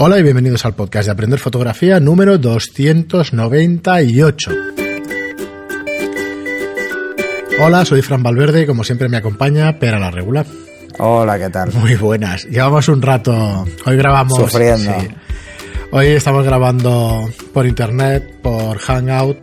[0.00, 4.52] Hola y bienvenidos al podcast de Aprender Fotografía número 298.
[7.58, 10.46] Hola, soy Fran Valverde y como siempre me acompaña Pera la Regular.
[11.00, 11.72] Hola, ¿qué tal?
[11.72, 12.44] Muy buenas.
[12.44, 13.66] Llevamos un rato.
[13.86, 14.38] Hoy grabamos.
[14.38, 14.94] Sufriendo.
[15.90, 19.38] Hoy estamos grabando por internet, por Hangout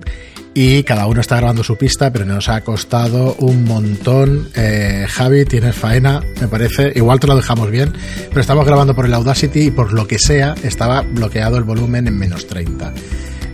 [0.58, 4.48] y cada uno está grabando su pista, pero nos ha costado un montón.
[4.56, 6.94] Eh, Javi, tienes faena, me parece.
[6.96, 7.92] Igual te lo dejamos bien,
[8.30, 12.08] pero estamos grabando por el Audacity y por lo que sea estaba bloqueado el volumen
[12.08, 12.94] en menos 30.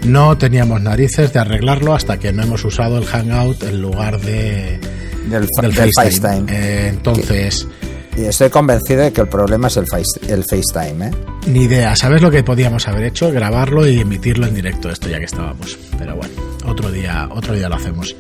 [0.06, 4.80] No teníamos narices de arreglarlo hasta que no hemos usado el Hangout en lugar de
[5.28, 5.48] del,
[5.94, 6.46] FaceTime.
[6.50, 7.68] Eh, entonces...
[8.16, 9.86] Y estoy convencido de que el problema es el,
[10.28, 11.12] el FaceTime, ¿eh?
[11.48, 11.96] Ni idea.
[11.96, 13.32] ¿Sabes lo que podíamos haber hecho?
[13.32, 15.80] Grabarlo y emitirlo en directo, esto ya que estábamos.
[15.98, 16.51] Pero bueno,
[16.82, 18.16] otro día, otro día lo hacemos.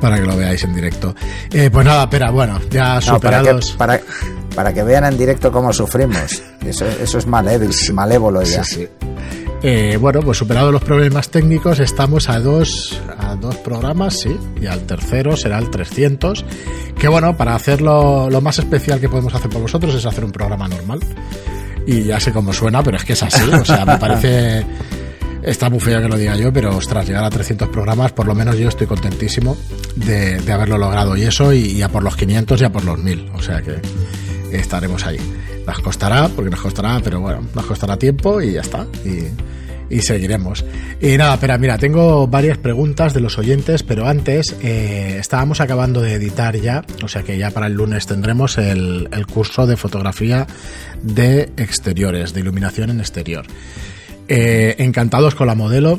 [0.00, 1.14] Para que lo veáis en directo.
[1.52, 3.72] Eh, pues nada, pero bueno, ya superados.
[3.72, 4.04] para, que,
[4.54, 6.42] para, que vean en directo cómo sufrimos.
[6.64, 8.64] Eso, eso es malévolo, malévolo ya.
[8.64, 8.88] Sí, sí.
[9.62, 14.66] Eh, bueno, pues superados los problemas técnicos, estamos a dos, a dos programas, sí, y
[14.66, 16.44] al tercero será el 300.
[16.96, 20.32] Que bueno, para hacerlo lo más especial que podemos hacer por vosotros es hacer un
[20.32, 21.00] programa normal.
[21.86, 24.64] Y ya sé cómo suena, pero es que es así, o sea, me parece.
[25.42, 28.34] Está muy feo que lo diga yo, pero ostras, llegar a 300 programas, por lo
[28.34, 29.56] menos yo estoy contentísimo
[29.96, 31.16] de, haberlo logrado.
[31.16, 33.30] Y eso, y, ya por los 500 y a por los 1000.
[33.34, 33.80] O sea que
[34.52, 35.18] estaremos ahí.
[35.66, 38.86] Nos costará, porque nos costará, pero bueno, nos costará tiempo y ya está.
[39.04, 40.64] Y, seguiremos.
[41.00, 46.00] Y nada, pero mira, tengo varias preguntas de los oyentes, pero antes eh, estábamos acabando
[46.00, 50.46] de editar ya, o sea que ya para el lunes tendremos el curso de fotografía
[51.02, 53.46] de exteriores, de iluminación en exterior.
[54.32, 55.98] Eh, encantados con la modelo,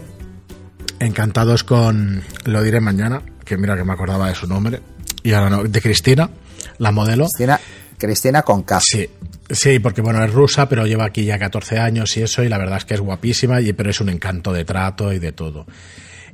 [0.99, 4.79] encantados con, lo diré mañana, que mira que me acordaba de su nombre,
[5.21, 6.29] y ahora no, de Cristina,
[6.77, 7.25] la modelo.
[7.25, 7.59] Cristina,
[7.97, 8.79] Cristina con K.
[8.79, 9.09] Sí,
[9.49, 12.57] sí, porque bueno, es rusa, pero lleva aquí ya 14 años y eso, y la
[12.57, 15.65] verdad es que es guapísima, y, pero es un encanto de trato y de todo.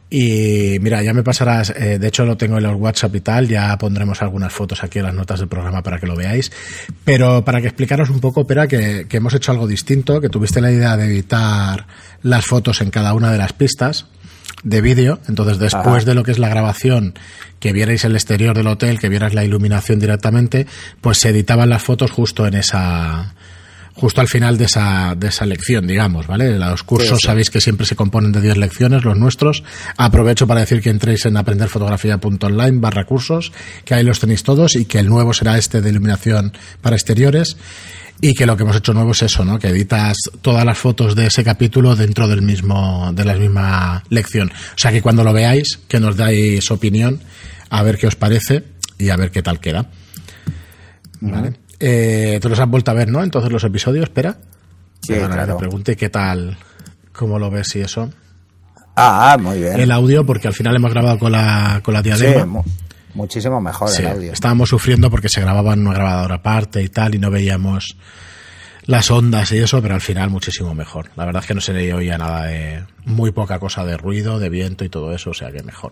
[0.10, 3.48] Y mira, ya me pasarás, eh, de hecho lo tengo en los WhatsApp y tal,
[3.48, 6.52] ya pondremos algunas fotos aquí en las notas del programa para que lo veáis.
[7.04, 10.62] Pero para que explicaros un poco, Pera, que, que hemos hecho algo distinto, que tuviste
[10.62, 11.88] la idea de editar
[12.24, 14.08] las fotos en cada una de las pistas
[14.64, 15.20] de vídeo.
[15.28, 17.14] Entonces, después de lo que es la grabación,
[17.60, 20.68] que vierais el exterior del hotel, que vierais la iluminación directamente,
[21.02, 23.36] pues se editaban las fotos justo en esa,
[23.98, 26.58] justo al final de esa, de esa lección, digamos, ¿vale?
[26.58, 29.64] Los cursos sabéis que siempre se componen de 10 lecciones, los nuestros.
[29.98, 33.52] Aprovecho para decir que entréis en aprenderfotografía.online barra cursos,
[33.84, 37.58] que ahí los tenéis todos y que el nuevo será este de iluminación para exteriores
[38.22, 39.58] y que lo que hemos hecho nuevo es eso, ¿no?
[39.58, 44.52] Que editas todas las fotos de ese capítulo dentro del mismo, de la misma lección.
[44.52, 47.20] O sea que cuando lo veáis, que nos dais opinión,
[47.70, 48.64] a ver qué os parece
[49.00, 49.90] y a ver qué tal queda.
[51.20, 51.54] ¿Vale?
[51.80, 53.24] Eh, tú los has vuelto a ver, ¿no?
[53.24, 54.38] Entonces los episodios, espera.
[55.02, 55.58] Sí, claro.
[55.58, 56.58] pregunte qué tal,
[57.14, 58.10] cómo lo ves y eso.
[58.96, 59.80] Ah, muy bien.
[59.80, 62.64] El audio, porque al final hemos grabado con la, con la diadema.
[62.64, 62.72] Sí,
[63.14, 64.34] muchísimo mejor el audio.
[64.34, 67.96] Estábamos sufriendo porque se grababa en una grabadora aparte y tal, y no veíamos
[68.88, 71.12] las ondas y eso, pero al final muchísimo mejor.
[71.16, 74.40] La verdad es que no se le oía nada de muy poca cosa de ruido,
[74.40, 75.92] de viento y todo eso, o sea que mejor.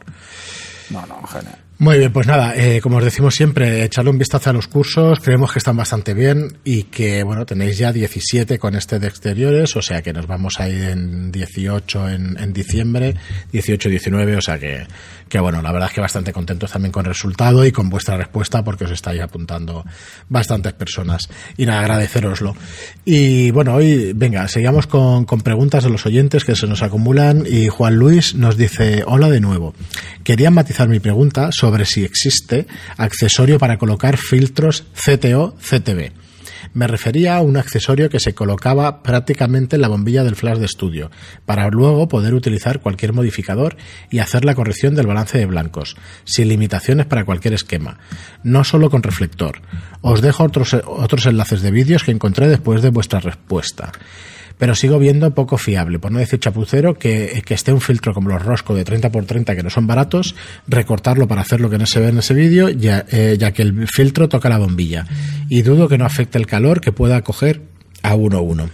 [0.90, 1.66] No, no, genial.
[1.78, 5.20] Muy bien, pues nada, eh, como os decimos siempre, echarle un vistazo a los cursos,
[5.20, 9.76] creemos que están bastante bien y que, bueno, tenéis ya 17 con este de exteriores,
[9.76, 13.16] o sea que nos vamos a ir en 18 en, diciembre,
[13.52, 14.88] 18 19, o sea que,
[15.28, 18.16] que, bueno, la verdad es que bastante contentos también con el resultado y con vuestra
[18.16, 19.84] respuesta porque os estáis apuntando
[20.30, 21.28] bastantes personas.
[21.58, 22.56] Y nada, agradeceroslo.
[23.04, 27.44] Y bueno, hoy, venga, seguimos con, con preguntas de los oyentes que se nos acumulan
[27.46, 29.74] y Juan Luis nos dice, hola de nuevo.
[30.24, 36.12] Quería matizar mi pregunta sobre si existe accesorio para colocar filtros CTO-CTB.
[36.74, 40.66] Me refería a un accesorio que se colocaba prácticamente en la bombilla del flash de
[40.66, 41.12] estudio,
[41.46, 43.78] para luego poder utilizar cualquier modificador
[44.10, 48.00] y hacer la corrección del balance de blancos, sin limitaciones para cualquier esquema,
[48.44, 49.62] no solo con reflector.
[50.02, 53.94] Os dejo otros, otros enlaces de vídeos que encontré después de vuestra respuesta
[54.58, 58.44] pero sigo viendo poco fiable, por no decir chapucero, que, esté un filtro como los
[58.44, 60.36] Rosco de 30x30 que no son baratos,
[60.68, 63.62] recortarlo para hacer lo que no se ve en ese vídeo, ya, eh, ya que
[63.62, 65.06] el filtro toca la bombilla.
[65.50, 67.62] Y dudo que no afecte el calor que pueda coger
[68.04, 68.70] a 1.1.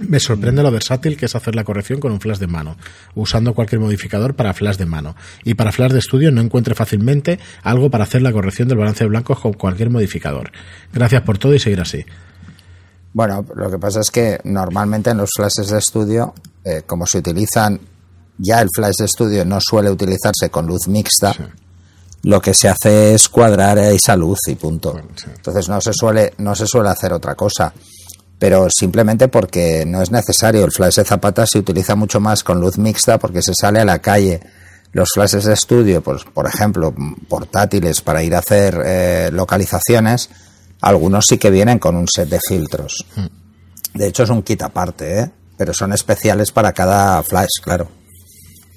[0.00, 2.76] Me sorprende lo versátil que es hacer la corrección con un flash de mano,
[3.14, 5.14] usando cualquier modificador para flash de mano.
[5.44, 9.04] Y para flash de estudio no encuentre fácilmente algo para hacer la corrección del balance
[9.04, 10.50] de blancos con cualquier modificador.
[10.92, 12.04] Gracias por todo y seguir así.
[13.12, 17.18] Bueno, lo que pasa es que normalmente en los flashes de estudio, eh, como se
[17.18, 17.78] utilizan,
[18.38, 21.34] ya el flash de estudio no suele utilizarse con luz mixta,
[22.22, 24.98] lo que se hace es cuadrar esa luz y punto.
[25.36, 27.72] Entonces no se suele, no se suele hacer otra cosa.
[28.38, 30.64] pero simplemente porque no es necesario.
[30.64, 33.84] El flash de zapata se utiliza mucho más con luz mixta porque se sale a
[33.84, 34.40] la calle.
[34.90, 36.92] Los flashes de estudio, pues, por ejemplo,
[37.28, 40.28] portátiles para ir a hacer eh, localizaciones,
[40.82, 43.06] algunos sí que vienen con un set de filtros.
[43.16, 43.26] Hmm.
[43.94, 45.30] De hecho, es un kit aparte, ¿eh?
[45.56, 47.88] pero son especiales para cada flash, claro.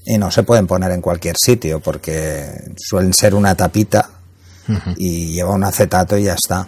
[0.06, 4.10] Y no se pueden poner en cualquier sitio porque suelen ser una tapita
[4.98, 6.68] y lleva un acetato y ya está.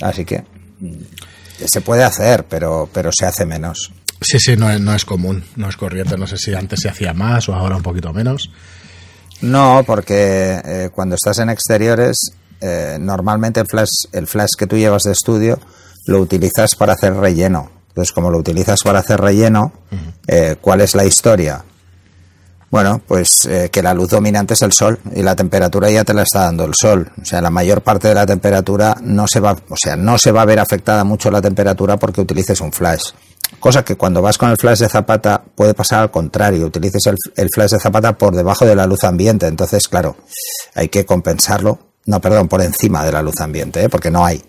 [0.00, 0.44] Así que
[0.78, 3.92] mm, se puede hacer, pero, pero se hace menos.
[4.20, 6.16] Sí, sí, no es, no es común, no es corriente.
[6.16, 8.50] No sé si antes se hacía más o ahora un poquito menos.
[9.40, 12.16] No, porque eh, cuando estás en exteriores,
[12.64, 15.58] eh, normalmente el flash, el flash que tú llevas de estudio
[16.06, 17.70] lo utilizas para hacer relleno.
[17.88, 19.72] Entonces, como lo utilizas para hacer relleno,
[20.26, 21.62] eh, ¿cuál es la historia?
[22.70, 26.12] Bueno, pues eh, que la luz dominante es el sol y la temperatura ya te
[26.12, 27.12] la está dando el sol.
[27.20, 30.32] O sea, la mayor parte de la temperatura no se va, o sea, no se
[30.32, 33.12] va a ver afectada mucho la temperatura porque utilices un flash.
[33.60, 37.02] Cosa que cuando vas con el flash de zapata puede pasar al contrario, utilices
[37.36, 39.46] el, flash de zapata por debajo de la luz ambiente.
[39.46, 40.16] Entonces, claro,
[40.74, 41.78] hay que compensarlo.
[42.06, 43.88] No, perdón, por encima de la luz ambiente, ¿eh?
[43.88, 44.42] porque no hay.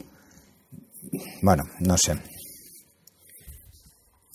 [1.41, 2.19] Bueno, no sé.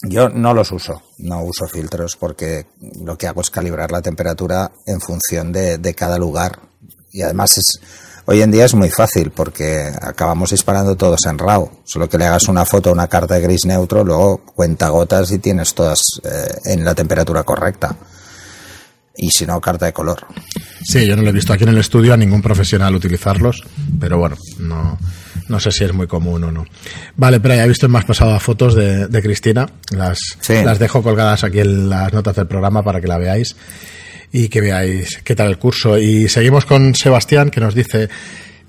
[0.03, 2.67] Yo no los uso, no uso filtros porque
[3.05, 6.59] lo que hago es calibrar la temperatura en función de, cada lugar.
[7.13, 7.79] Y además es,
[8.25, 11.69] hoy en día es muy fácil porque acabamos disparando todos en RAW.
[11.85, 15.31] Solo que le hagas una foto a una carta de gris neutro, luego cuenta gotas
[15.33, 17.95] y tienes todas eh, en la temperatura correcta.
[19.23, 20.27] Y si no, carta de color.
[20.83, 23.63] Sí, yo no lo he visto aquí en el estudio a ningún profesional utilizarlos,
[24.01, 24.99] pero bueno, no,
[25.49, 26.65] no sé si es muy común o no.
[27.17, 29.69] Vale, pero ya he visto más pasado fotos de, Cristina.
[29.91, 30.19] Las,
[30.49, 33.57] las dejo colgadas aquí en las notas del programa para que la veáis
[34.33, 35.99] y que veáis qué tal el curso.
[35.99, 38.09] Y seguimos con Sebastián que nos dice,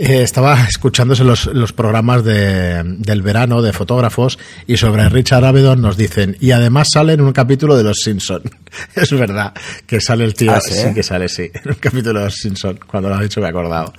[0.03, 5.79] eh, estaba escuchándose los, los programas de, del verano de fotógrafos y sobre Richard Avedon
[5.79, 8.41] nos dicen, y además sale en un capítulo de Los Simpson.
[8.95, 9.53] es verdad
[9.85, 10.91] que sale el tío, ¿Ah, sí?
[10.95, 12.79] que sale, sí, en un capítulo de Los Simpson.
[12.87, 13.93] Cuando lo ha dicho me he acordado.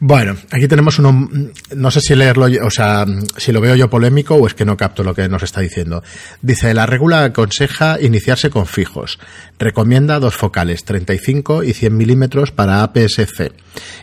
[0.00, 1.28] Bueno, aquí tenemos uno,
[1.76, 3.04] no sé si leerlo, o sea,
[3.36, 6.02] si lo veo yo polémico o es que no capto lo que nos está diciendo.
[6.40, 9.18] Dice, la regula aconseja iniciarse con fijos.
[9.58, 13.52] Recomienda dos focales, 35 y 100 milímetros para APS-C.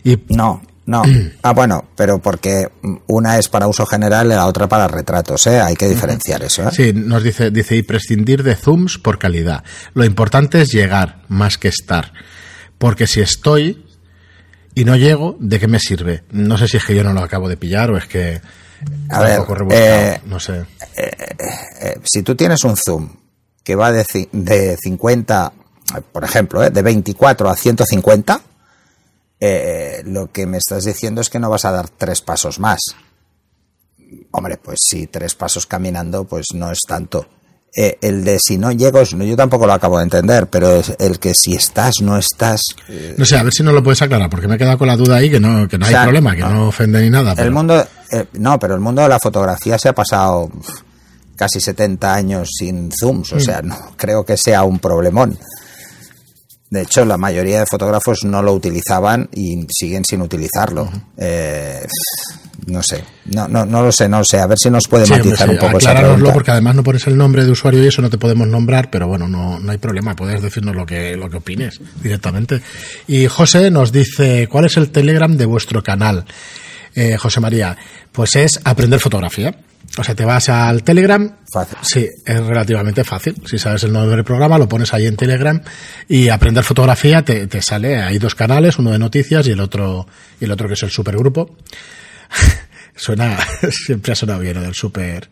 [0.03, 0.19] Y...
[0.29, 1.03] No, no.
[1.41, 2.67] Ah, bueno, pero porque
[3.07, 5.61] una es para uso general y la otra para retratos, ¿eh?
[5.61, 6.71] Hay que diferenciar eso, ¿eh?
[6.71, 9.63] Sí, nos dice, dice, y prescindir de zooms por calidad.
[9.93, 12.11] Lo importante es llegar más que estar.
[12.77, 13.85] Porque si estoy,
[14.75, 16.23] y no llego, ¿de qué me sirve?
[16.31, 18.41] No sé si es que yo no lo acabo de pillar o es que
[19.09, 19.41] a ver,
[19.71, 20.65] eh, no sé.
[20.95, 21.11] Eh,
[21.81, 23.09] eh, si tú tienes un zoom
[23.63, 25.53] que va de, de 50,
[26.11, 28.41] por ejemplo, de 24 a 150,
[29.39, 32.79] lo que me estás diciendo es que no vas a dar tres pasos más.
[34.31, 37.27] Hombre, pues si tres pasos caminando, pues no es tanto.
[37.75, 41.33] Eh, el de si no llego, yo tampoco lo acabo de entender, pero el que
[41.35, 42.61] si estás, no estás.
[43.17, 44.97] No sé, a ver si no lo puedes aclarar, porque me he quedado con la
[44.97, 47.33] duda ahí que no, que no hay problema, que no, ofende ni nada.
[47.33, 50.49] El mundo, eh, no, pero el mundo de la fotografía se ha pasado
[51.35, 53.39] casi 70 años sin zooms, o mm.
[53.39, 55.37] sea, no creo que sea un problemón.
[56.69, 60.89] De hecho, la mayoría de fotógrafos no lo utilizaban y siguen sin utilizarlo.
[61.17, 61.81] eh,
[62.67, 64.39] no sé, no, no, no lo sé, no lo sé.
[64.39, 65.93] A ver si nos puede matizar un poco esa
[66.33, 69.07] porque además no pones el nombre de usuario y eso no te podemos nombrar, pero
[69.07, 72.61] bueno, no, no hay problema, puedes decirnos lo que, lo que opines directamente.
[73.07, 76.25] Y José nos dice, ¿cuál es el Telegram de vuestro canal?
[76.95, 77.77] Eh, José María,
[78.11, 79.55] pues es aprender fotografía.
[79.97, 81.37] O sea, te vas al Telegram.
[81.51, 81.77] Fácil.
[81.81, 83.41] Sí, es relativamente fácil.
[83.45, 85.61] Si sabes el nombre del programa, lo pones ahí en Telegram
[86.07, 88.01] y aprender fotografía te, te sale.
[88.01, 90.07] Hay dos canales, uno de noticias y el otro,
[90.39, 91.55] y el otro que es el supergrupo.
[92.95, 93.37] Suena,
[93.71, 95.29] siempre ha sonado bien lo del super.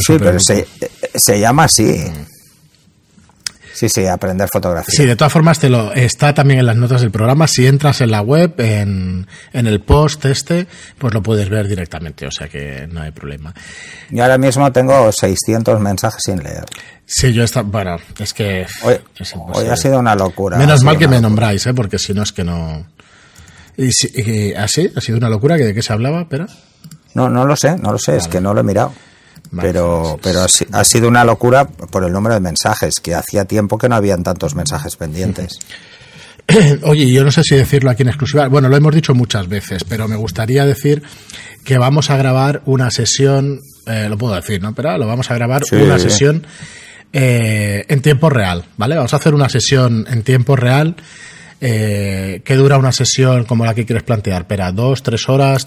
[0.00, 0.66] sí, pero se,
[1.14, 2.04] se, llama así.
[3.76, 4.94] Sí, sí, aprender fotografía.
[4.96, 7.46] Sí, de todas formas te lo está también en las notas del programa.
[7.46, 10.66] Si entras en la web, en, en el post este,
[10.96, 13.52] pues lo puedes ver directamente, o sea que no hay problema.
[14.08, 16.64] Yo ahora mismo tengo 600 mensajes sin leer.
[17.04, 18.94] Sí, yo está, bueno, es que hoy,
[19.52, 20.56] hoy ha sido una locura.
[20.56, 21.74] Menos mal que me nombráis, ¿eh?
[21.74, 22.86] porque si no es que no.
[23.76, 24.90] ¿Y, así?
[24.96, 25.56] ¿Ha sido una locura?
[25.56, 26.26] ¿De qué se hablaba?
[26.30, 26.46] pero
[27.12, 28.94] No, no lo sé, no lo sé, es que no lo he mirado.
[29.60, 33.88] Pero pero ha, sido una locura por el número de mensajes, que hacía tiempo que
[33.88, 35.58] no habían tantos mensajes pendientes.
[36.82, 38.48] Oye, yo no sé si decirlo aquí en exclusiva.
[38.48, 41.02] Bueno, lo hemos dicho muchas veces, pero me gustaría decir
[41.64, 44.74] que vamos a grabar una sesión, eh, lo puedo decir, ¿no?
[44.74, 46.46] Pero lo vamos a grabar una sesión
[47.12, 48.94] eh, en tiempo real, ¿vale?
[48.94, 50.96] Vamos a hacer una sesión en tiempo real
[51.60, 54.42] eh, que dura una sesión como la que quieres plantear?
[54.42, 55.66] Espera, dos, tres horas,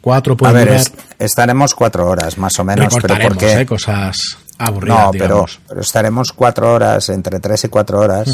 [0.00, 0.80] cuatro A pueden ver, durar.
[0.80, 3.66] es- estaremos cuatro horas más o menos, pero porque ¿eh?
[3.66, 4.18] cosas
[4.58, 5.44] aburridas, no, pero,
[5.80, 8.28] estaremos cuatro horas, entre tres y cuatro horas,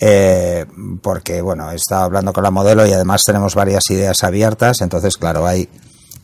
[0.00, 0.66] eh,
[1.00, 5.16] porque bueno, he estado hablando con la modelo y además tenemos varias ideas abiertas, entonces
[5.16, 5.68] claro, hay,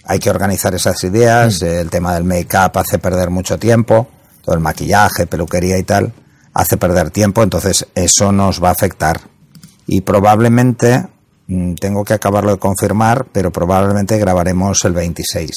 [0.05, 4.09] hay que organizar esas ideas, el tema del make-up hace perder mucho tiempo,
[4.45, 6.13] todo el maquillaje, peluquería y tal,
[6.55, 9.21] hace perder tiempo, entonces eso nos va a afectar.
[9.87, 11.07] Y probablemente,
[11.81, 15.51] tengo que acabarlo de confirmar, pero probablemente grabaremos el 26.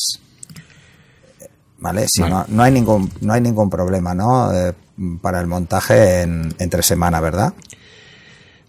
[1.80, 2.06] ¿Vale?
[2.08, 2.34] Si Vale.
[2.34, 4.54] No, no hay ningún no hay ningún problema, ¿no?
[4.54, 4.74] Eh,
[5.22, 7.54] para el montaje en, entre semana, ¿verdad?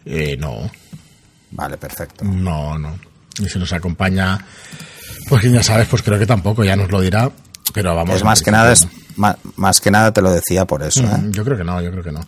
[0.05, 0.71] Eh, no,
[1.53, 2.25] Vale, perfecto.
[2.25, 2.99] no, no.
[3.39, 4.39] Y si nos acompaña,
[5.29, 7.31] pues ya sabes, pues creo que tampoco, ya nos lo dirá.
[7.73, 8.17] Pero vamos.
[8.17, 11.15] es más que nada es ma- más, que nada te lo decía por eso, no.
[11.15, 11.19] ¿eh?
[11.19, 12.21] Mm, Yo creo que no, yo creo que no.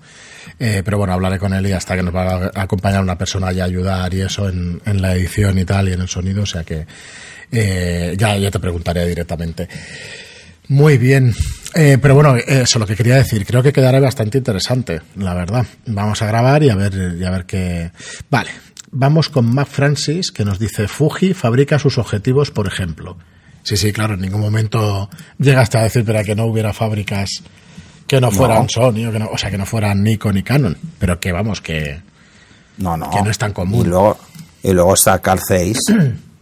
[0.59, 3.53] Eh, pero bueno, hablaré con él y hasta que nos va a acompañar una persona
[3.53, 6.47] y ayudar y eso en, en la edición y tal y en el sonido, o
[6.47, 6.87] sea que
[7.51, 9.69] eh, ya, ya te preguntaré directamente.
[10.69, 11.35] Muy bien.
[11.75, 13.45] Eh, pero bueno, eso es lo que quería decir.
[13.45, 15.67] Creo que quedará bastante interesante, la verdad.
[15.87, 17.91] Vamos a grabar y a ver, y a ver qué.
[18.31, 18.51] Vale.
[18.97, 23.19] Vamos con Mac Francis, que nos dice: Fuji fabrica sus objetivos, por ejemplo.
[23.65, 27.29] Sí, sí, claro, en ningún momento llegaste a decir para que no hubiera fábricas
[28.07, 30.77] que no fueran Sony, o, que no, o sea, que no fueran Nikon ni Canon.
[30.99, 32.01] Pero que vamos, que.
[32.77, 33.11] No, no.
[33.11, 33.81] Que no es tan común.
[33.81, 34.19] Y luego,
[34.63, 35.79] y luego está Carl Zeiss,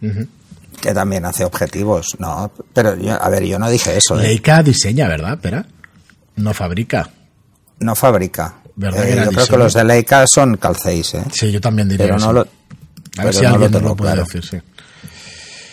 [0.81, 2.07] que también hace objetivos.
[2.19, 4.19] No, pero yo- a ver, yo no dije eso.
[4.19, 4.23] ¿eh?
[4.23, 5.33] Leica diseña, ¿verdad?
[5.35, 5.65] Espera.
[6.35, 7.09] No fabrica.
[7.79, 8.55] No fabrica.
[8.75, 11.23] ¿Verdad Eh, yo creo que los de Leica son Carl Zeiss, ¿eh?
[11.31, 12.51] Sí, yo también diría Pero que no lo, A ver
[13.15, 14.25] pero si no alguien lo tengo lo puede claro.
[14.25, 14.57] decir, sí.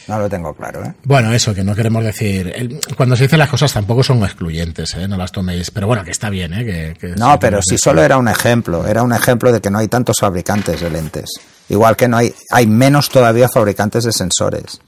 [0.09, 0.93] No lo tengo claro, ¿eh?
[1.05, 2.53] Bueno, eso, que no queremos decir.
[2.55, 5.07] el- cuando se dicen las cosas tampoco son excluyentes, ¿eh?
[5.07, 5.71] No las toméis.
[5.71, 6.65] Pero bueno, que está bien, ¿eh?
[6.65, 9.79] Que, que No, pero si solo era un ejemplo, era un ejemplo de que no
[9.79, 11.31] hay tantos fabricantes de lentes.
[11.69, 14.81] Igual que no hay, hay menos todavía fabricantes de sensores.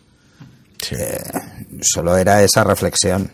[0.81, 0.97] Sí.
[1.83, 3.31] Solo era esa reflexión.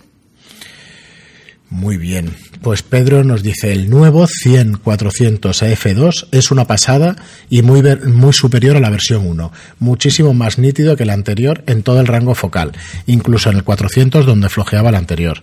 [1.70, 2.34] Muy bien.
[2.62, 7.16] Pues Pedro nos dice: el nuevo 100-400 AF2 es una pasada
[7.50, 9.52] y muy, ver- muy superior a la versión 1.
[9.78, 12.72] Muchísimo más nítido que el anterior en todo el rango focal,
[13.06, 15.42] incluso en el 400 donde flojeaba el anterior.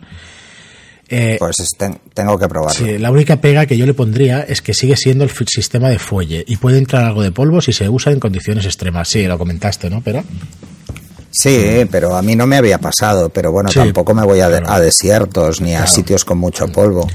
[1.10, 2.74] Eh, Pues es- ten- tengo que probarlo.
[2.84, 6.00] Sí, la única pega que yo le pondría es que sigue siendo el sistema de
[6.00, 9.08] fuelle y puede entrar algo de polvo si se usa en condiciones extremas.
[9.10, 10.01] Sí, lo comentaste, ¿no?
[10.01, 10.24] Pero
[11.38, 13.30] Sí, pero a mí no me había pasado.
[13.30, 16.68] Pero bueno, Sí, tampoco me voy a, de- a desiertos ni a sitios con mucho
[16.70, 17.08] polvo.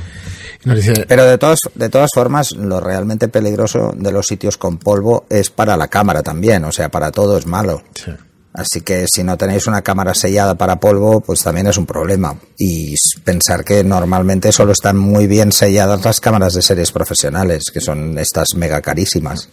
[1.08, 5.48] Pero de todas, de todas formas, lo realmente peligroso de los sitios con polvo es
[5.48, 6.64] para la cámara también.
[6.64, 7.82] O sea, para todo es malo.
[7.94, 8.12] sí.
[8.52, 12.34] Así que si no tenéis una cámara sellada para polvo, pues también es un problema.
[12.58, 17.80] Y pensar que normalmente solo están muy bien selladas las cámaras de series profesionales, que
[17.80, 19.48] son estas mega carísimas.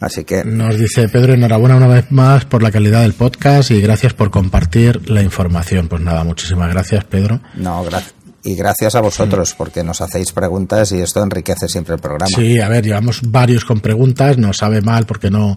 [0.00, 3.80] Así que nos dice Pedro, enhorabuena una vez más por la calidad del podcast y
[3.80, 5.88] gracias por compartir la información.
[5.88, 7.40] Pues nada, muchísimas gracias, Pedro.
[7.56, 8.02] no, gra-
[8.42, 12.28] y gracias a vosotros porque nos hacéis preguntas y esto enriquece siempre el programa.
[12.34, 15.56] Sí, a ver, llevamos varios con preguntas, nos sabe mal porque no,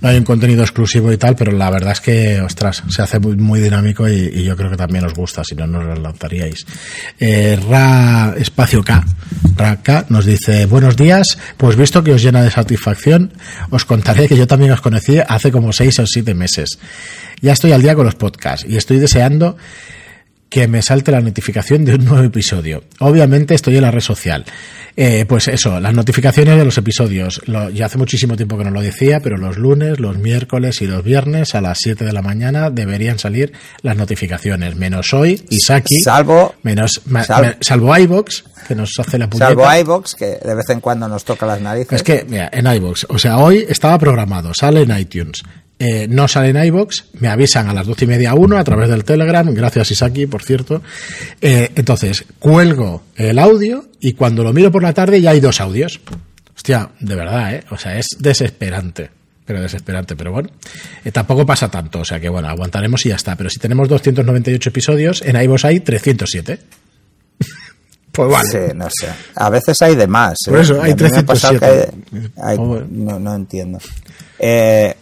[0.00, 3.18] no hay un contenido exclusivo y tal, pero la verdad es que, ostras, se hace
[3.18, 5.94] muy, muy dinámico y, y yo creo que también os gusta, si no, no lo
[5.96, 6.64] lanzaríais.
[7.18, 9.04] Eh, Ra Espacio K,
[9.56, 13.32] Ra K nos dice, buenos días, pues visto que os llena de satisfacción,
[13.70, 16.78] os contaré que yo también os conocí hace como seis o siete meses.
[17.42, 19.56] Ya estoy al día con los podcasts y estoy deseando
[20.50, 22.82] que me salte la notificación de un nuevo episodio.
[22.98, 24.44] Obviamente estoy en la red social.
[24.96, 27.40] Eh, pues eso, las notificaciones de los episodios.
[27.46, 30.88] Lo, ya hace muchísimo tiempo que no lo decía, pero los lunes, los miércoles y
[30.88, 33.52] los viernes a las 7 de la mañana deberían salir
[33.82, 34.74] las notificaciones.
[34.74, 36.00] Menos hoy, Isaki.
[36.00, 39.46] Salvo, menos, ma- sal- me- salvo iVox, que nos hace la puñeta.
[39.46, 41.92] salvo iVox, que de vez en cuando nos toca las narices.
[41.92, 45.42] Es que, mira, en iVoox, o sea, hoy estaba programado, sale en iTunes.
[45.82, 48.64] Eh, no sale en iVoox, me avisan a las doce y media a uno a
[48.64, 50.82] través del Telegram, gracias Isaki, por cierto.
[51.40, 55.58] Eh, entonces, cuelgo el audio y cuando lo miro por la tarde ya hay dos
[55.58, 55.98] audios.
[56.54, 57.64] Hostia, de verdad, ¿eh?
[57.70, 59.10] O sea, es desesperante.
[59.46, 60.50] Pero desesperante, pero bueno.
[61.02, 63.34] Eh, tampoco pasa tanto, o sea que bueno, aguantaremos y ya está.
[63.36, 66.58] Pero si tenemos 298 episodios, en iVoox hay 307.
[68.12, 68.48] pues vale.
[68.50, 69.08] Sí, no sé.
[69.34, 70.36] A veces hay de más.
[70.46, 71.92] Por eso, hay A mí me ha pasado que 307.
[72.36, 72.86] hay- hay- Joder.
[72.90, 73.78] no, no entiendo.
[74.38, 74.94] Eh,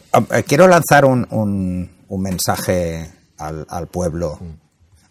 [0.46, 4.38] quiero lanzar un, un, un mensaje al, al pueblo,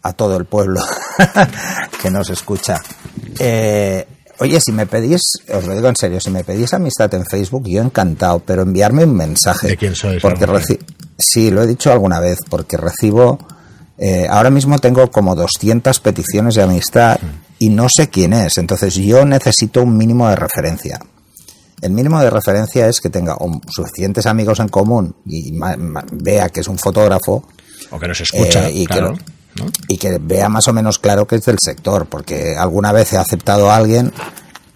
[0.01, 0.81] a todo el pueblo
[2.01, 2.81] que nos escucha.
[3.39, 4.05] Eh,
[4.39, 5.21] oye, si me pedís,
[5.53, 9.03] os lo digo en serio, si me pedís amistad en Facebook, yo encantado, pero enviarme
[9.03, 9.69] un mensaje.
[9.69, 10.45] ¿De quién sois, Porque
[11.17, 13.39] sí, lo he dicho alguna vez, porque recibo.
[13.97, 17.19] eh, ahora mismo tengo como 200 peticiones de amistad
[17.59, 20.99] y no sé quién es, entonces yo necesito un mínimo de referencia.
[21.81, 25.53] El mínimo de referencia es que tenga suficientes amigos en común y
[26.11, 27.47] vea que es un fotógrafo.
[27.91, 29.13] O que nos escucha, eh, y, que
[29.87, 33.17] y que vea más o menos claro que es del sector, porque alguna vez he
[33.17, 34.11] aceptado a alguien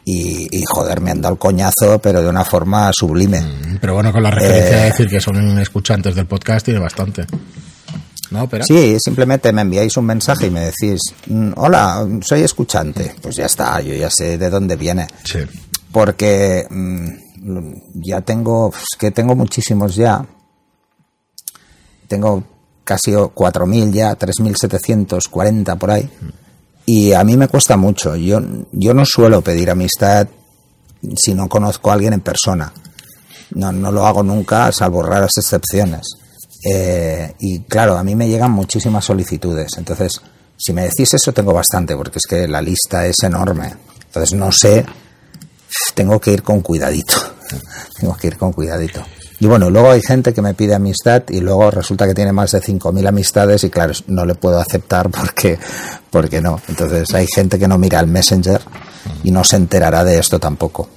[0.06, 3.42] y, y, joder, me han dado el coñazo, pero de una forma sublime.
[3.42, 6.80] Mm, pero bueno, con la referencia de eh, decir que son escuchantes del podcast tiene
[6.80, 7.26] bastante.
[8.30, 13.16] ¿No, Sí, simplemente me enviáis un mensaje y me decís, mm, hola, soy escuchante.
[13.22, 15.08] Pues ya está, yo ya sé de dónde viene.
[15.24, 15.40] Sí
[15.92, 17.10] porque mm,
[17.96, 20.26] ya tengo, es que tengo muchísimos ya.
[22.08, 22.44] Tengo
[22.84, 26.10] casi 4.000 ya, 3.740 por ahí.
[26.86, 28.16] Y a mí me cuesta mucho.
[28.16, 30.28] Yo, yo no suelo pedir amistad
[31.16, 32.72] si no conozco a alguien en persona.
[33.52, 36.02] No, no lo hago nunca, salvo raras excepciones.
[36.64, 39.72] Eh, y claro, a mí me llegan muchísimas solicitudes.
[39.78, 40.12] Entonces,
[40.58, 43.74] si me decís eso, tengo bastante, porque es que la lista es enorme.
[44.06, 44.86] Entonces, no sé
[45.94, 47.16] tengo que ir con cuidadito.
[48.00, 49.04] tengo que ir con cuidadito.
[49.40, 52.52] Y bueno, luego hay gente que me pide amistad y luego resulta que tiene más
[52.52, 55.58] de 5.000 amistades y claro, no le puedo aceptar porque,
[56.12, 56.62] porque no.
[56.68, 58.62] Entonces hay gente que no mira el Messenger
[59.24, 60.90] y no se enterará de esto tampoco.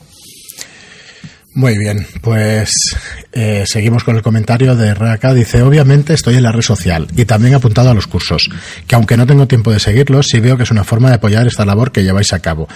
[1.55, 2.97] Muy bien, pues
[3.33, 5.33] eh, seguimos con el comentario de Raka.
[5.33, 8.51] Dice, obviamente estoy en la red social y también apuntado a los cursos,
[8.89, 11.47] que aunque no tengo tiempo de seguirlos, sí veo que es una forma de apoyar
[11.47, 12.67] esta labor que lleváis a cabo.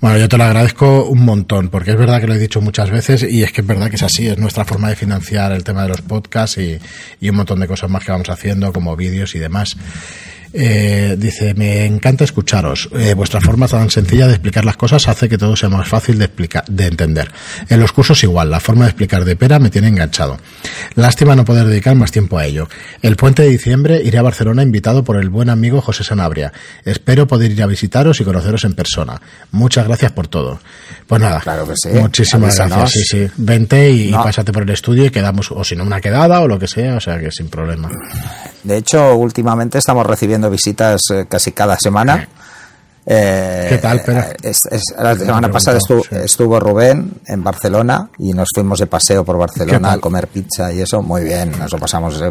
[0.00, 2.90] Bueno, yo te lo agradezco un montón, porque es verdad que lo he dicho muchas
[2.90, 5.62] veces y es que es verdad que es así, es nuestra forma de financiar el
[5.62, 6.78] tema de los podcasts y,
[7.20, 9.76] y un montón de cosas más que vamos haciendo, como vídeos y demás.
[10.52, 12.88] Eh, dice, me encanta escucharos.
[12.92, 16.18] Eh, vuestra forma tan sencilla de explicar las cosas hace que todo sea más fácil
[16.18, 17.30] de, explicar, de entender.
[17.68, 20.38] En los cursos igual, la forma de explicar de pera me tiene enganchado.
[20.94, 22.68] Lástima no poder dedicar más tiempo a ello.
[23.00, 26.52] El puente de diciembre iré a Barcelona invitado por el buen amigo José Sanabria.
[26.84, 29.20] Espero poder ir a visitaros y conoceros en persona.
[29.52, 30.60] Muchas gracias por todo.
[31.06, 31.88] Pues nada, claro que sí.
[31.90, 32.90] muchísimas gracias.
[32.90, 33.30] Sí, sí.
[33.36, 36.58] Vente y, pásate por el estudio y quedamos, o si no, una quedada o lo
[36.58, 37.90] que sea, o sea que sin problema.
[38.62, 42.28] De hecho, últimamente estamos recibiendo visitas eh, casi cada semana.
[43.04, 44.22] Eh, ¿Qué tal, pero?
[44.98, 45.78] la semana pasada
[46.24, 50.80] estuvo, Rubén en Barcelona y nos fuimos de paseo por Barcelona a comer pizza y
[50.80, 52.22] eso, muy bien, nos lo pasamos.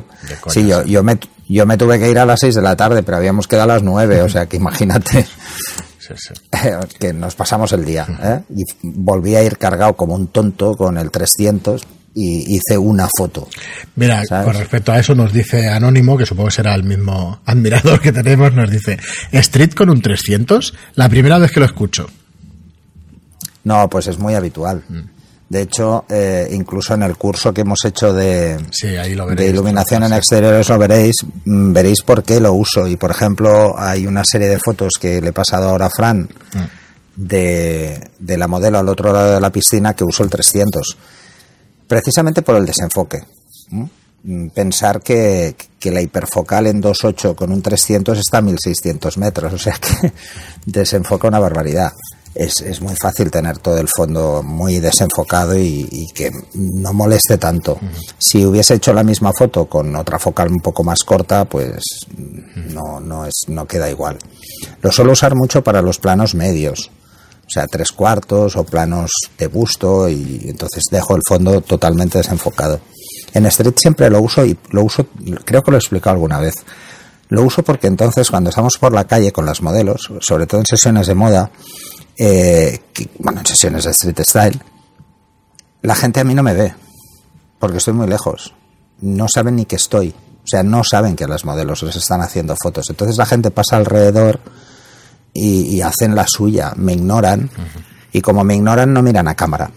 [0.47, 3.03] sí, yo, yo, me, yo me tuve que ir a las 6 de la tarde,
[3.03, 5.27] pero habíamos quedado a las 9, o sea que imagínate.
[6.99, 8.07] que nos pasamos el día.
[8.21, 8.39] ¿eh?
[8.55, 13.47] Y volví a ir cargado como un tonto con el 300 y hice una foto.
[13.95, 17.99] Mira, con respecto a eso nos dice Anónimo, que supongo que será el mismo admirador
[18.01, 18.99] que tenemos, nos dice,
[19.31, 22.09] Street con un 300, la primera vez que lo escucho.
[23.63, 24.83] No, pues es muy habitual.
[24.89, 24.99] Mm.
[25.49, 30.69] De hecho, eh, incluso en el curso que hemos hecho de, de iluminación en exteriores
[30.69, 32.87] lo veréis, mm, veréis por qué lo uso.
[32.87, 36.21] Y por ejemplo, hay una serie de fotos que le he pasado ahora a Fran
[36.21, 36.59] mm.
[37.17, 40.97] de, de la modelo al otro lado de la piscina que uso el 300
[41.91, 43.21] precisamente por el desenfoque.
[44.23, 49.57] Mm, pensar que, la hiperfocal en 2.8 con un 300 está a 1600 metros, o
[49.57, 50.13] sea que
[50.65, 51.91] desenfoca una barbaridad.
[52.33, 57.77] Es, muy fácil tener todo el fondo muy desenfocado y, que no moleste tanto.
[58.17, 61.83] Si hubiese hecho la misma foto con otra focal un poco más corta, pues
[62.73, 64.17] no, no, es, no queda igual.
[64.81, 66.89] Lo suelo usar mucho para los planos medios
[67.51, 72.79] o sea, tres cuartos o planos de busto y entonces dejo el fondo totalmente desenfocado.
[73.33, 75.07] En Street siempre lo uso y lo uso,
[75.43, 76.53] creo que lo he explicado alguna vez.
[77.27, 80.65] Lo uso porque entonces cuando estamos por la calle con las modelos, sobre todo en
[80.65, 81.51] sesiones de moda,
[82.17, 82.79] eh,
[83.19, 84.61] bueno, en sesiones de street style,
[85.81, 86.73] la gente a mí no me ve,
[87.59, 88.53] porque estoy muy lejos.
[89.01, 90.15] No saben ni que estoy.
[90.43, 92.89] O sea, no saben que las modelos les están haciendo fotos.
[92.89, 94.39] Entonces la gente pasa alrededor
[95.33, 97.49] y, hacen la suya, me ignoran
[98.11, 99.71] y como me ignoran no miran a cámara.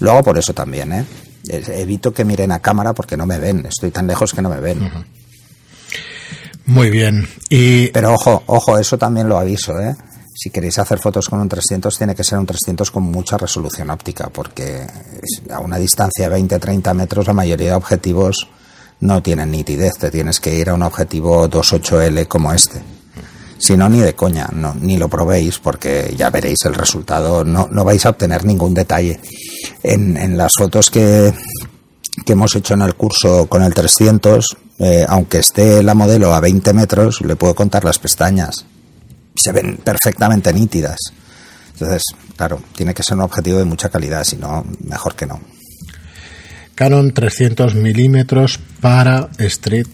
[0.00, 1.04] Lo hago por eso también, ¿eh?
[1.46, 4.60] Evito que miren a cámara porque no me ven, estoy tan lejos que no me
[4.60, 4.90] ven.
[6.66, 7.28] Muy bien.
[7.48, 7.88] Y...
[7.88, 9.94] Pero ojo, ojo, eso también lo aviso, ¿eh?
[10.34, 13.90] Si queréis hacer fotos con un 300, tiene que ser un 300 con mucha resolución
[13.90, 14.86] óptica, porque
[15.50, 18.48] a una distancia de 20-30 metros la mayoría de objetivos
[19.00, 22.80] no tienen nitidez, te tienes que ir a un objetivo 2.8L como este.
[23.60, 27.68] Si no, ni de coña, no, ni lo probéis porque ya veréis el resultado, no,
[27.70, 29.20] no vais a obtener ningún detalle.
[29.82, 31.32] En, en las fotos que,
[32.24, 36.40] que hemos hecho en el curso con el 300, eh, aunque esté la modelo a
[36.40, 38.64] 20 metros, le puedo contar las pestañas.
[39.34, 40.98] Se ven perfectamente nítidas.
[41.74, 42.02] Entonces,
[42.36, 45.40] claro, tiene que ser un objetivo de mucha calidad, si no, mejor que no.
[46.74, 49.86] Canon 300 milímetros para Street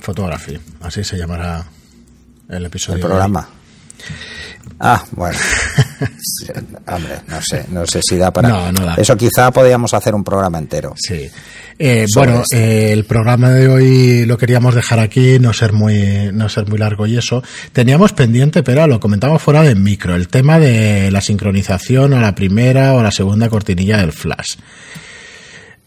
[0.00, 1.66] Photography, así se llamará
[2.48, 2.96] el episodio.
[2.96, 3.48] El programa.
[4.80, 5.38] Ah, bueno.
[6.86, 8.70] hombre, no sé, no sé si da para.
[8.96, 10.94] Eso quizá podríamos hacer un programa entero.
[10.96, 11.28] Sí.
[11.80, 16.48] Eh, bueno, eh, el programa de hoy lo queríamos dejar aquí, no ser muy, no
[16.48, 17.42] ser muy largo y eso.
[17.72, 22.34] Teníamos pendiente, pero lo comentamos fuera de micro, el tema de la sincronización a la
[22.34, 24.56] primera o la segunda cortinilla del flash.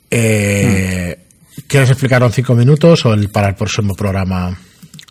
[0.09, 1.61] Eh, hmm.
[1.67, 4.57] ¿Quieres explicarlo en cinco minutos o el, para el próximo programa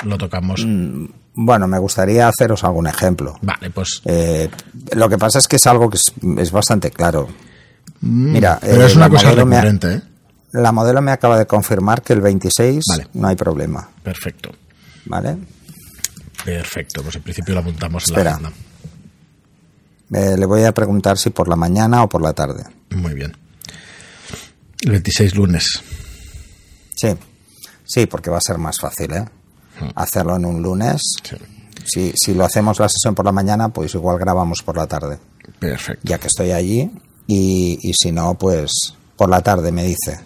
[0.05, 0.65] lo tocamos?
[0.65, 3.39] Hmm, bueno, me gustaría haceros algún ejemplo.
[3.43, 4.03] Vale, pues.
[4.05, 4.51] Eh,
[4.93, 5.99] lo que pasa es que es algo que
[6.39, 7.29] es, bastante claro.
[8.01, 10.03] Mm, Mira, pero es eh, una cosa recurrente, ¿eh?
[10.53, 13.89] La modelo me acaba de confirmar que el 26 no hay problema.
[14.03, 14.51] Perfecto.
[15.05, 15.39] ¿Vale?
[16.45, 18.53] Perfecto, pues en principio lo apuntamos en la agenda.
[20.09, 22.65] le voy a preguntar si por la mañana o por la tarde.
[22.91, 23.37] Muy bien.
[24.81, 25.83] El 26 lunes.
[26.97, 27.17] Sí,
[27.85, 29.25] sí, porque va a ser más fácil, ¿eh?
[29.95, 31.03] Hacerlo en un lunes.
[31.85, 35.19] Si, si lo hacemos la sesión por la mañana, pues igual grabamos por la tarde.
[35.59, 36.01] Perfecto.
[36.05, 36.91] Ya que estoy allí.
[37.27, 38.71] Y, y si no, pues
[39.17, 40.21] por la tarde me dice.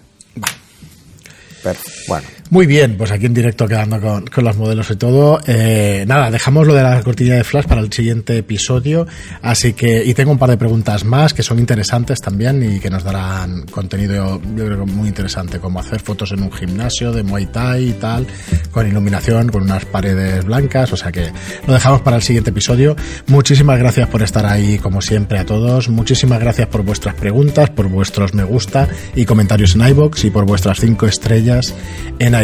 [1.62, 2.26] Pero, bueno.
[2.54, 5.40] Muy bien, pues aquí en directo quedando con, los modelos y todo.
[5.44, 9.08] Eh, nada, dejamos lo de la cortilla de Flash para el siguiente episodio.
[9.42, 12.90] Así que, y tengo un par de preguntas más que son interesantes también y que
[12.90, 17.46] nos darán contenido, yo creo muy interesante, como hacer fotos en un gimnasio de Muay
[17.46, 18.24] Thai y tal,
[18.70, 20.92] con iluminación, con unas paredes blancas.
[20.92, 21.32] O sea que
[21.66, 22.94] lo dejamos para el siguiente episodio.
[23.26, 25.88] Muchísimas gracias por estar ahí, como siempre, a todos.
[25.88, 28.86] Muchísimas gracias por vuestras preguntas, por vuestros me gusta
[29.16, 31.74] y comentarios en iBox y por vuestras cinco estrellas
[32.20, 32.43] en